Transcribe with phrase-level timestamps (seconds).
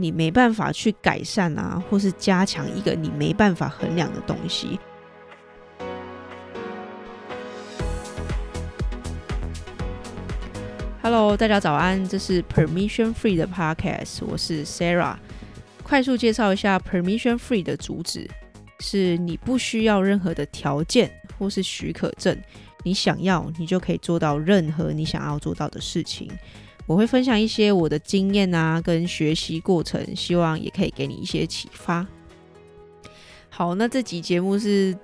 [0.00, 4.78] 你没办法去改善啊，或是加强一个你没办法衡量的东西。
[11.02, 15.16] Hello，大家早安，这是 Permission Free 的 Podcast，我是 Sarah。
[15.82, 18.28] 快速介绍一下 Permission Free 的主旨，
[18.80, 22.36] 是你不需要任何的条件或是许可证，
[22.84, 26.30] 你想要，你就可以做到任何你想要做到的事情。
[26.88, 32.04] 我会分享一些我的经验啊，跟学习过程，希望也可以给你一些启发。
[33.50, 34.96] 好，那这集节目是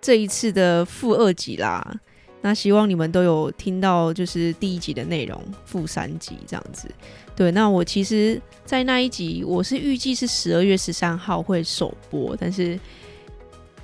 [0.00, 2.00] 这一次的负二集啦。
[2.40, 6.88] 那希望你们都有听到，就是第一集的内容，负三集这样子。
[7.34, 12.80] 对，那我其实，在那一集，我是预计是十二月十三号会首播，但是，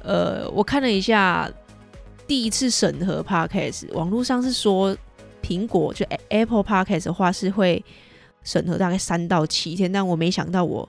[0.02, 1.50] 呃，我看了一下，
[2.26, 4.96] 第一次审核 Podcast，网络上是说，
[5.42, 7.84] 苹果就 Apple Podcast 的话是会
[8.42, 10.88] 审核大概三到七天，但我没想到我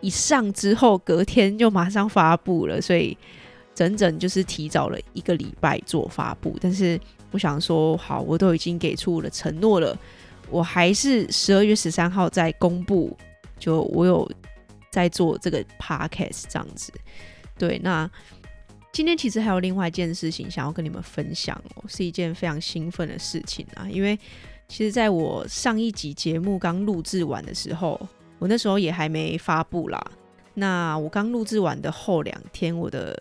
[0.00, 3.16] 一上之后，隔天就马上发布了，所以。
[3.74, 9.98] 整整就是提早了一个礼拜做发布，但是我想说，好，我都已经给出了承诺了，
[10.50, 13.16] 我还是十二月十三号再公布。
[13.58, 14.30] 就我有
[14.90, 16.92] 在做这个 podcast 这样子，
[17.56, 17.80] 对。
[17.82, 18.08] 那
[18.92, 24.18] 今天其实还有另外一件事情想要跟你们分享哦，是一件非常兴奋的事情啊，因为
[24.68, 27.98] 其实在我上一集节目刚录制完的时候，
[28.38, 29.98] 我那时候也还没发布啦。
[30.52, 33.18] 那我刚录制完的后两天，我的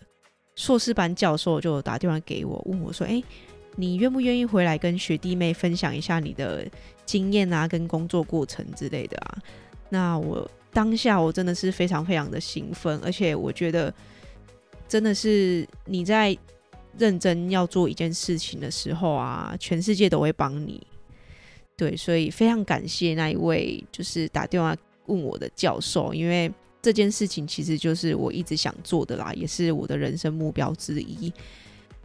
[0.56, 3.24] 硕士班教授就打电话给我，问我说：“哎，
[3.78, 6.68] 你愿不愿意回来跟学弟妹分享一下你的
[7.06, 9.38] 经验啊，跟工作过程之类的啊？”
[9.88, 13.94] 那我当下我真的是非常非常的兴奋，而且我觉得
[14.92, 16.38] 真的是你在
[16.98, 20.86] 认真要做一件事情的时候啊，全世界都会帮你。
[21.78, 24.76] 对，所以非常感谢那一位就是打电话
[25.06, 26.52] 问我的教授，因为。
[26.84, 31.32] 这件事情其实就是我一直想做的啦，也是我的人生目标之一。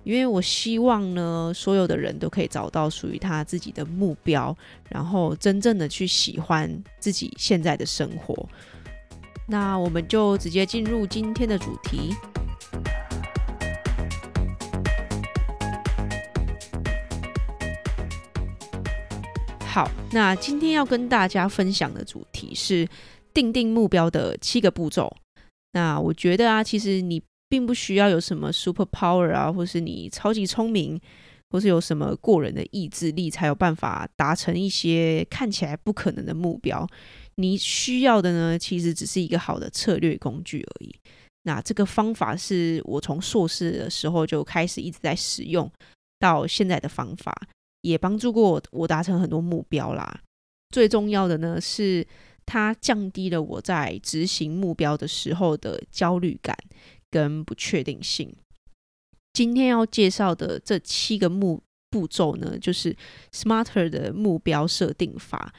[0.05, 4.55] 因为我希望呢，所有的人都可以找到属于他自己的目标，
[4.91, 6.71] 然后真正的去喜欢
[7.01, 8.47] 自己现在的生活。
[9.49, 12.15] 那我们就直接进入今天的主题。
[19.77, 22.89] 好，那今天要跟大家分享的主题是。
[23.35, 25.15] 定定目标的七个步骤。
[25.73, 30.99] 那我觉得啊，其实你并不需要有什么 super power 啊，或是你超级聪明，
[31.51, 36.89] 或是有什么过人的意志力，才有办法达成一些看起来不可能的目标。
[37.35, 40.95] 你需要的呢，其实只是一个好的策略工具而已。
[41.43, 45.71] 那这个方法是我从硕士的时候就开始一直在使用，
[46.19, 47.39] 到现在的方法，
[47.89, 50.21] 也帮助过我达成很多目标啦。
[50.71, 52.07] 最重要的呢是。
[52.49, 56.57] 它降低了我在执行目标的时候的焦虑感
[57.11, 58.33] 跟不确定性。
[59.33, 61.61] 今天要介绍的这七个目
[61.91, 62.97] 步骤呢，就是
[63.33, 65.53] SMARTER 的目标设定法。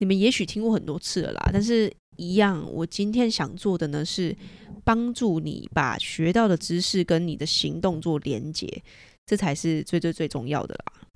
[0.00, 4.36] 你们也许听过很多次了啦，但是一样，我今天想做的呢，是
[4.82, 8.82] 帮助你把学到的知识跟你的行动做连接，
[9.24, 11.07] 这才是最最最重要的啦。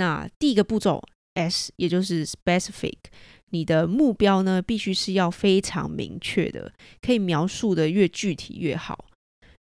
[0.00, 1.02] 那第一个步骤
[1.34, 2.96] S，也就是 Specific。
[3.50, 6.72] 你的目标呢，必须是要非常明确的，
[7.02, 9.04] 可以描述的越具体越好。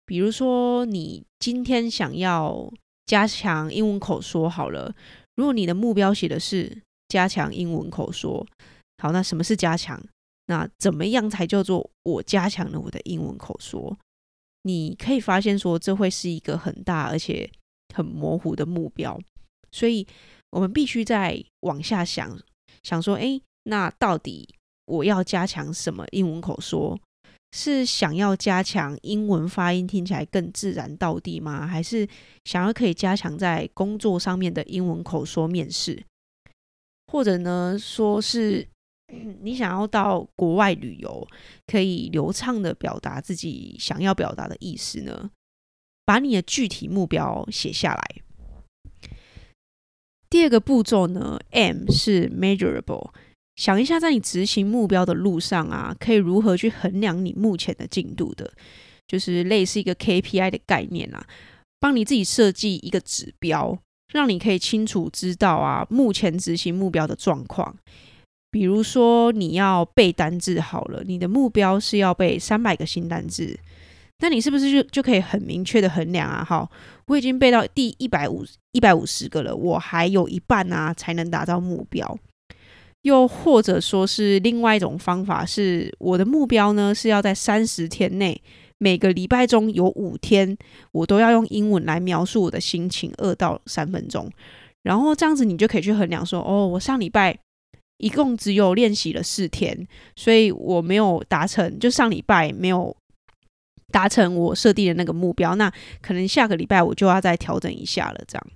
[0.05, 2.71] 比如说，你今天想要
[3.05, 4.95] 加强英文口说，好了，
[5.35, 8.47] 如果你的目标写的是加强英文口说，
[9.03, 10.01] 好，那什么是加强？
[10.45, 13.97] 那怎么样才叫做我加强了我的英文口说？
[14.61, 17.51] 你可以发现说，这会是一个很大而且
[17.93, 19.19] 很模糊的目标，
[19.71, 20.05] 所以
[20.51, 22.39] 我们必须再往下想，
[22.83, 23.41] 想说，诶。
[23.65, 24.55] 那到底
[24.85, 26.99] 我要加强什么英文口说？
[27.51, 31.67] 是想要加强英文发音听起来更自然到地吗？
[31.67, 32.07] 还是
[32.45, 36.03] 想要可以加强在工作上面的英文口说面试？
[37.07, 38.67] 或者呢，说是
[39.41, 41.27] 你想要到国外旅游，
[41.67, 45.29] 可以流畅的表达自己想要表达的意思呢？
[46.03, 48.21] 把你的具体目标写下来。
[50.31, 53.09] 第二个步骤呢，M 是 measurable。
[53.57, 58.49] 想一下，在你执行目标的路上啊，可以如何去衡量你目前的进度的？
[59.05, 61.27] 就是类似一个 KPI 的概念啊，
[61.81, 63.77] 帮你自己设计一个指标，
[64.13, 67.75] 让你可以清楚知道啊，目前执行目标的状况。
[68.49, 73.59] 比如说，你要背单字好了，你的目标是要背三百个新单字，
[74.21, 76.43] 那你是不是就就可以很明确的衡量啊？
[76.43, 76.69] 哈，
[77.07, 82.17] 我已经背到第一百五一百五十个了，我还有一半啊才能达到目标。
[83.01, 88.39] 又或者说是另外一种方法，是我的目标呢是要在三十天内，
[88.77, 90.55] 每个礼拜中有五天，
[90.91, 94.29] 我都要用英文来描述我的心情，二到三分钟。
[94.83, 97.35] 然后这样子，你就可以去衡量说，哦，我上礼拜
[97.97, 102.95] 一共只有练习了四天，所以我没有达成，就上礼拜没有
[103.91, 105.71] 达成我设定的那个目标，那
[106.01, 108.47] 可能下个礼拜我就要再调整一下了，这样。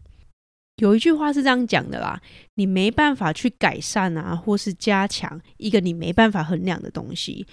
[0.77, 2.21] 有一句话是这样讲的啦，
[2.55, 7.45] 你没办法去改善啊，或是加强一个你没办法衡量的东西。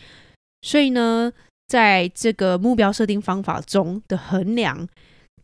[0.62, 1.32] 所以呢，
[1.68, 4.88] 在这个目标设定方法中的衡量，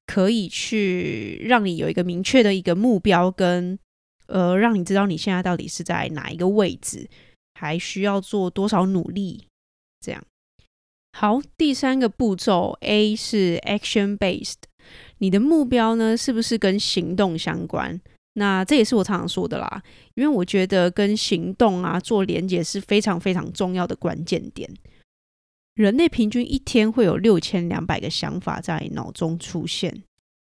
[0.06, 3.78] 可以去让你有一个明确的一个目标，跟
[4.26, 7.08] 呃，让你知道你现在到底是在哪一个位置，
[7.54, 9.46] 还需要做多少努力。
[10.00, 10.20] 这样。
[11.20, 14.54] 好，第三个步骤 A 是 action based。
[15.18, 18.00] 你的目标呢，是不是跟行动相关？
[18.34, 19.82] 那这也是我常常说的啦，
[20.14, 24.70] 因为我觉得跟行动啊做连结是非常非常重要的关键点。
[25.74, 30.04] 人类平均一天会有六千两百个想法在脑中出现，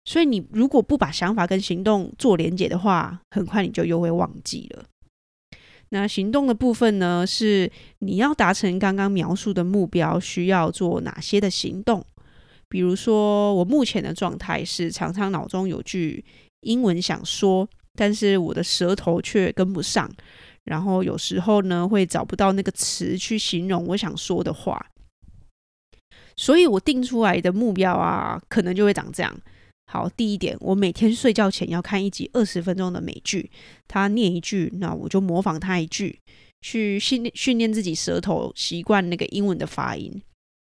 [0.04, 4.84] 所以你如果不把想法跟行动做连结的话，很快你就又会忘记了。
[5.90, 12.06] 那行动的部分呢，是你要达成刚刚描述的目标，需要做哪些的行动？
[12.68, 16.26] 比如说，我目前的状态是常常脑中有句
[16.62, 20.12] 英文想说，但是我的舌头却跟不上，
[20.64, 24.84] 然后有时候呢会找不到那个词去形容我想说的话，
[26.36, 29.34] 所以我定出来的目标啊，可能就会长这样。
[29.88, 33.50] 好，第一点，我每天睡觉前要看一集二十分钟的美剧，
[33.88, 36.20] 他念一句，那我就模仿他一句，
[36.62, 40.22] 去训练训练自己舌头习惯那个英文的发音。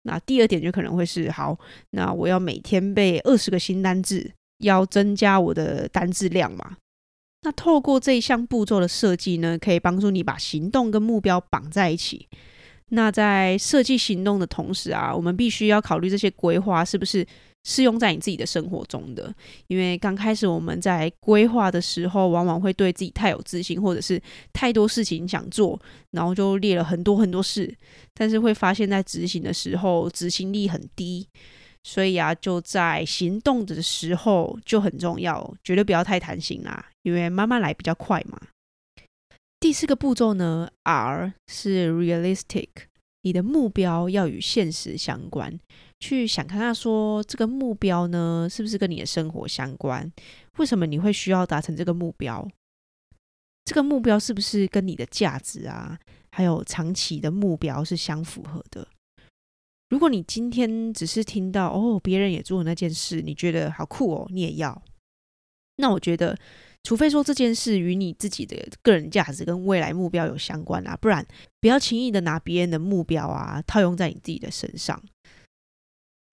[0.02, 1.58] 那第二点就可能会是好，
[1.90, 6.76] 那我要每天背二十个新单字，要增加我的单字量嘛。
[7.42, 12.28] 那透过这一项步骤的设计呢，可以帮助你把行动跟目标绑在一起。
[12.90, 17.26] 那在设计行动的同时啊，我们必须要考虑这些规划是不是
[17.64, 19.34] 适用在你自己的生活中的。
[19.66, 24.20] 因为刚开始我们在规划的时候，往往会对自己太有自信，或者是
[24.52, 25.80] 太多事情想做，
[26.12, 27.74] 然后就列了很多很多事，
[28.14, 31.26] 但是会发现在执行的时候执行力很低。
[31.86, 38.40] 所以啊，就在行动的时候就很重要，绝对不要太贪心啦，因为慢慢来比较快嘛。
[39.60, 42.68] 第四个步骤呢，R 是 realistic，
[43.20, 45.60] 你的目标要与现实相关。
[46.04, 50.12] 去想看看说这个目标呢，是不是跟你的生活相关？
[50.58, 52.46] 为什么你会需要达成这个目标？
[53.64, 55.98] 这个目标是不是跟你的价值啊，
[56.30, 58.86] 还有长期的目标是相符合的？
[59.88, 64.82] 如果你今天只是听到哦，别人也做那件事，你觉得好酷哦，你也要，
[65.76, 66.36] 那我觉得。
[66.86, 71.26] 除非说这件事与你自己的个人价值跟未来目标有相关啊，不然
[71.58, 75.02] 不要轻易的拿别人的目标啊套用在你自己的身上。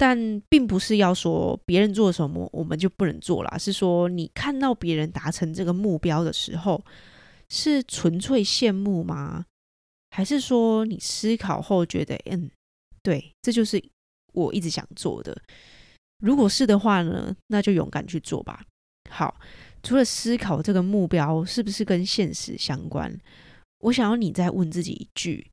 [0.01, 6.83] 但并不是要说别人做什么我们就不能做啦，是说你看到别人达成这个目标的时候，
[7.50, 9.45] 是纯粹羡慕吗？
[10.09, 12.50] 还是说你思考后觉得，嗯，
[13.03, 13.80] 对，这就是
[14.33, 15.39] 我一直想做的。
[16.18, 18.65] 如果是的话呢，那就勇敢去做吧。
[19.12, 19.39] 好。
[19.83, 23.15] 除了思考这个目标是不是跟现实相关，
[23.80, 25.50] 我想要你再问自己一句：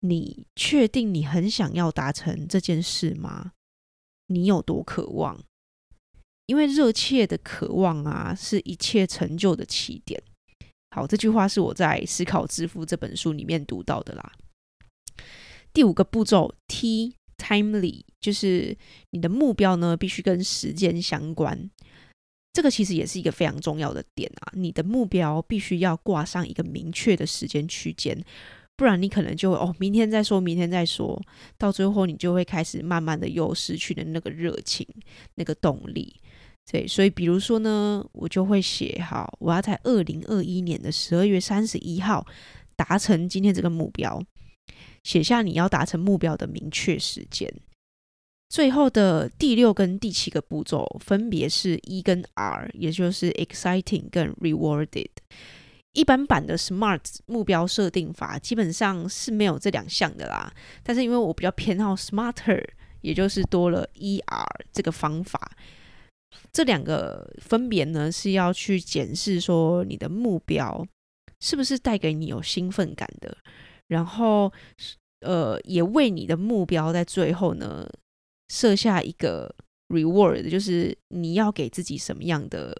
[0.00, 3.52] 你确定你很想要达成这件事吗？
[4.26, 5.38] 你有多渴望？
[6.46, 10.22] 因为热切的渴望啊，是一切成就的起点。
[10.90, 14.32] 好，这句话是我在《思考致富》这本书里面读到的啦。
[15.72, 18.76] 第五个步骤 T，timely，就是
[19.10, 21.70] 你的目标呢，必须跟时间相关。
[22.52, 24.52] 这个其实也是一个非常重要的点啊！
[24.56, 28.24] 你的目标必须要挂上一个明确的时间区间，
[28.80, 31.22] 不然你可能就会哦，明天再说，明天再说，
[31.58, 34.86] 到最后你就会开始慢慢的又失去了那个热情、
[35.34, 36.18] 那个动力。
[36.72, 42.26] 对，所以比如说呢，我就会写好，我要在二零二一年的十二月三十一号
[42.74, 44.18] 达成今天这个目标，
[45.04, 47.52] 写下你要达成目标的明确时间。
[48.48, 55.10] 最后的第六跟第七个步骤分别是 E 跟 R，也就是 exciting 跟 rewarded。
[55.92, 62.64] 一般版的 SMART 目标设定法基本上是没有这两项的啦，但是因为我比较偏好 Smarter，
[63.00, 65.50] 也就是多了 ER 这个方法。
[66.52, 70.86] 这两个分别呢是要去检视说你的目标
[71.40, 73.36] 是不是带给你有兴奋感的，
[73.88, 74.52] 然后
[75.20, 77.88] 呃也为你的目标在最后呢。
[78.52, 79.54] 设下一个
[79.90, 82.76] reward，就是你要给自己什么样的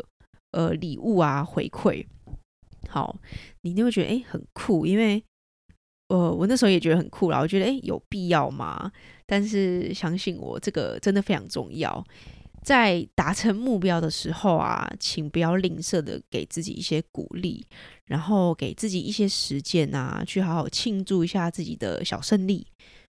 [0.50, 2.04] 呃礼物啊回馈。
[2.90, 3.16] 好，
[3.62, 5.22] 你就会觉得诶很酷，因为
[6.08, 8.90] 呃我那时候也觉得很酷啦，我觉得诶有必要吗？
[9.26, 12.04] 但是相信我，这个真的非常重要。
[12.62, 17.64] 在达成目标的时候啊，请不要吝啬的给自己一些鼓励，
[18.04, 22.66] 然后给自己一些时间啊，去好好庆祝一下自己的小胜利，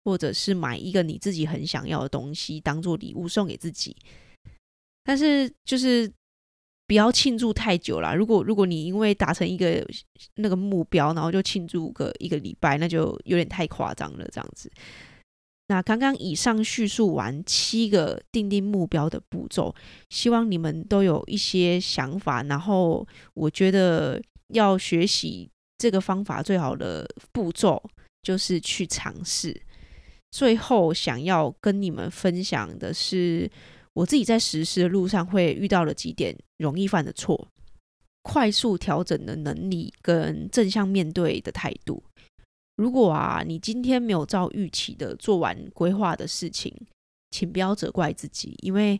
[0.05, 3.97] 或者是买一个你自己很想要的东西当做礼物送给自己。
[5.03, 6.13] 但是就是
[6.91, 8.13] 不要庆祝太久啦。
[8.13, 9.87] 如果如果你因为达成一个
[10.35, 14.69] 那个目标，然后就庆祝个一个礼拜，那就有点太夸张了，这样子。
[15.69, 19.73] 那刚刚以上叙述完七个定定目标的步骤，
[20.09, 22.43] 希望你们都有一些想法。
[22.43, 27.81] 然后我觉得要学习这个方法最好的步骤
[28.25, 29.57] 就是去尝试。
[30.33, 33.49] 最后想要跟你们分享的是，
[33.95, 37.49] 我自己在实施的路上会遇到了几点容易犯的错，
[38.23, 42.03] 快速调整的能力跟正向面对的态度。
[42.77, 46.75] 如果啊，你今天没有照预期的做完规划的事情，
[47.31, 48.99] 请不要责怪自己，因为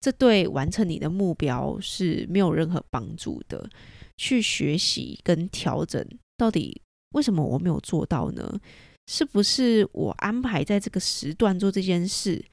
[0.00, 3.68] 这对完成你的目标是没有任何帮助的。
[4.16, 6.04] 去学习跟调整，
[6.36, 6.80] 到底
[7.12, 8.60] 为什么我没有做到呢？
[9.06, 12.44] 是不是我安排在这个时段做这件事，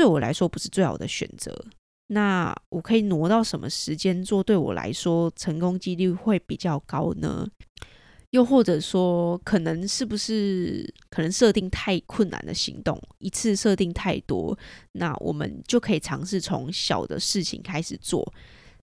[0.00, 1.54] 对我来说不是最好的选择？
[2.06, 7.46] 那我可以挪到什么时间做，对我来说成功几率会比较高呢？
[8.30, 14.58] 又或者说，可能是不是可能设定太困难的行动，一次设定太多，
[14.92, 18.32] 那我们就可以尝试从小的事情开始做，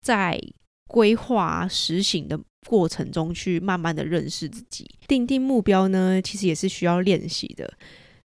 [0.03, 0.39] 在
[0.87, 4.87] 规划实行的过程中去慢慢的认识自己。
[5.07, 7.73] 定定目标呢，其实也是需要练习的。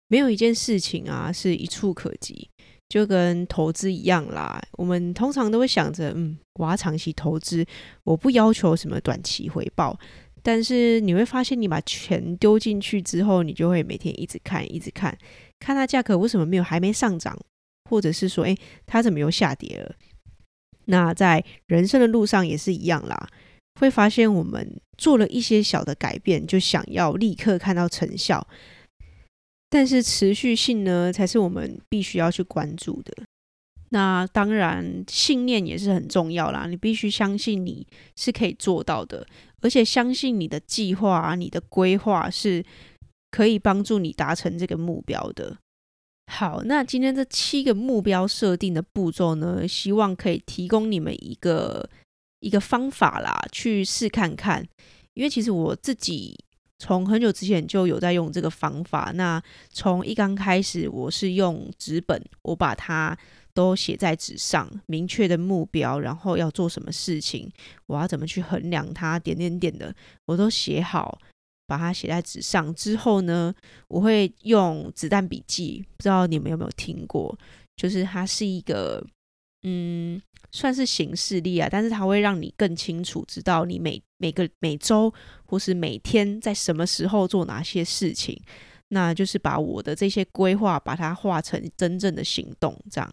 [0.08, 2.48] 没有一件事情啊是一触可及，
[2.88, 4.62] 就跟投资一样啦。
[4.72, 7.64] 我们通常都会想着，嗯，我要长期投资，
[8.04, 9.98] 我不要求什么短期回报。
[10.42, 15.16] 但是你会发现，你把钱丢进去之后，你就会每天一直看，一直看，
[15.58, 17.34] 看它价格为什么没有还没上涨，
[17.88, 19.94] 或者是说，诶，它怎么又下跌了？
[20.84, 23.26] 那在人生的路上也是一样啦，
[23.80, 28.46] 会发现我们做了一些小的改变，就想要立刻看到成效，
[29.74, 33.12] 但是持续性呢，才是我们必须要去关注的。
[33.88, 36.68] 那当然，信念也是很重要啦。
[36.68, 39.26] 你必须相信你是可以做到的，
[39.62, 42.64] 而且相信你的计划，你的规划是
[43.32, 45.58] 可以帮助你达成这个目标的。
[46.30, 51.90] 好，那今天这七个目标设定的步骤呢，希望可以提供你们一个
[52.38, 54.64] 一个方法啦，去试看看。
[55.14, 56.36] 因为其实我自己
[56.78, 59.12] 从很久之前就有在用这个方法。
[59.14, 63.16] 那从一刚开始，我是用纸本，我把它。
[63.54, 67.48] 都写在纸上，明确的目标，然后要做什么事情，
[67.86, 69.94] 我要怎么去衡量它，点点点的，
[70.26, 71.16] 我都写好，
[71.64, 72.74] 把它写在纸上。
[72.74, 73.54] 之后呢，
[73.86, 77.38] 我会用子弹笔记，不知道你们有没有听过？
[77.76, 79.00] 就是它是一个，
[79.64, 85.12] 嗯，算是形式力啊，但是它会让你更清楚知道你每每个每周
[85.44, 88.40] 或是每天在什么时候做哪些事情。
[88.88, 93.12] 那就是把我的这些规划，把它化成真正的行动，这样。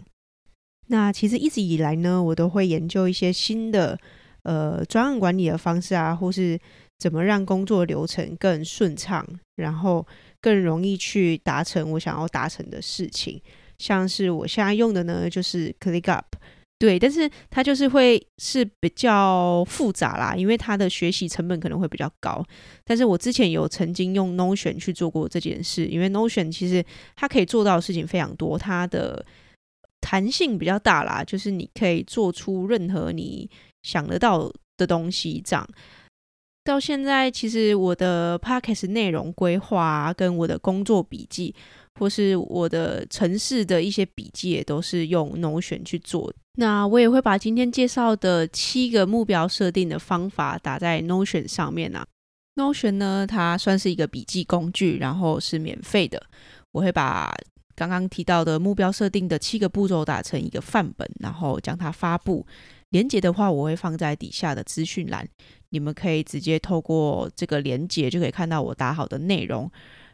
[0.87, 3.97] 那其实一直以来呢，我都会研究一些新的
[4.43, 6.59] 呃专案管理的方式啊，或是
[6.99, 10.05] 怎么让工作流程更顺畅，然后
[10.41, 13.41] 更容易去达成我想要达成的事情。
[13.81, 16.21] 像是我现在用的呢，就是 ClickUp，
[16.77, 22.45] 对，但是它就是会是比较复杂啦，因为它的学习成本可能会比较高。
[22.85, 26.85] 但是我之前有曾经用 Notion 去做过这件事，因为 Notion 其实
[27.15, 29.25] 它可以做到的事情非常多，它的。
[30.03, 33.47] 弹性比较大啦，就是你可以做出任何你
[33.83, 35.39] 想得到的东西。
[35.45, 35.65] 这样
[36.63, 41.53] 到现在，其实我的 podcast 内容规划，跟我的工作笔记，
[41.95, 46.31] 或是我的城市的一些笔记，也都是用 Notion 去做。
[46.57, 52.05] 那我也会把今天介绍的七个目标设定的方法打在 Notion 上面啊。
[52.55, 56.21] Notion 呢，它算是一个笔记工具，然后是免费的。
[56.71, 57.33] 我会把
[57.75, 62.45] 刚刚提到的目标设定的七个步骤打成一个范本，然后将它发布。
[62.91, 65.27] 连接的话，我会放在底下的资讯栏，
[65.69, 69.69] 你们可以直接透过这个连接就可以看到我打好的内容。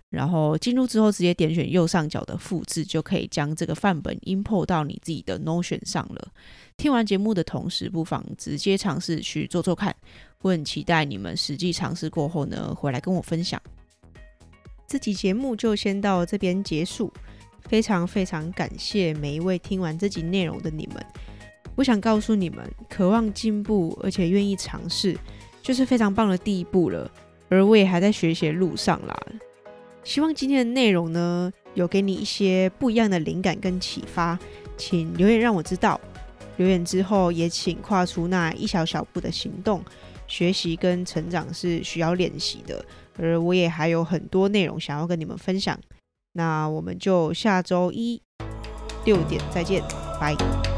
[0.09, 6.31] 然后进入之后，直接点选右上角的复制，就可以将这个范本 import 到你自己的 Notion 上了。
[6.77, 9.93] 听完节目的同时，不妨直接尝试去做做看。
[10.41, 13.61] 我很期待你们实际尝试过后呢，回来跟我分享。
[14.87, 17.11] 这集节目就先到这边结束。
[17.67, 21.05] 非常非常感谢每一位听完这集内容的你们。
[21.77, 25.15] 我想告诉你们，渴望进步而且愿意尝试，
[25.61, 27.09] 就是非常棒的第一步了。
[27.49, 29.15] 而我也还在学习路上啦。
[30.03, 34.37] 希望今天的内容呢，有给你一些不一样的灵感跟启发，
[34.75, 36.01] 请留言让我知道。
[36.57, 39.81] 留言之后，也请跨出那一小小步的行动。
[40.27, 42.83] 学习跟成长是需要练习的，
[43.17, 45.79] 而我也还有很多内容想要跟你们分享。
[46.33, 48.21] 那我们就下周一
[49.05, 49.81] 六点再见，
[50.19, 50.76] 拜。